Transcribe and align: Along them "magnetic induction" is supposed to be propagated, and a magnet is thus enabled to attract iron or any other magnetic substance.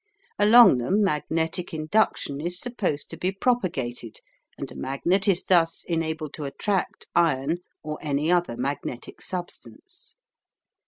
Along 0.39 0.79
them 0.79 1.03
"magnetic 1.03 1.75
induction" 1.75 2.41
is 2.43 2.59
supposed 2.59 3.11
to 3.11 3.17
be 3.17 3.31
propagated, 3.31 4.17
and 4.57 4.71
a 4.71 4.75
magnet 4.75 5.27
is 5.27 5.43
thus 5.43 5.83
enabled 5.87 6.33
to 6.33 6.45
attract 6.45 7.05
iron 7.13 7.59
or 7.83 7.99
any 8.01 8.31
other 8.31 8.57
magnetic 8.57 9.21
substance. 9.21 10.15